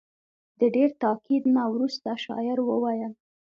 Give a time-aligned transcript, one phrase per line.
[0.59, 3.13] د ډېر تاکید نه وروسته شاعر وویل.